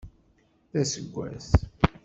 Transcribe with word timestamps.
D 0.71 0.73
aseggas. 0.81 1.49